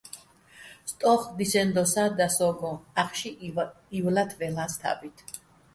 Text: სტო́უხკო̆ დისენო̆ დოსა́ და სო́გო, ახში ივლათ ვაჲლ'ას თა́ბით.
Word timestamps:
სტო́უხკო̆ 0.89 1.33
დისენო̆ 1.37 1.73
დოსა́ 1.75 2.07
და 2.17 2.27
სო́გო, 2.35 2.71
ახში 3.01 3.31
ივლათ 3.97 4.31
ვაჲლ'ას 4.37 4.73
თა́ბით. 4.81 5.17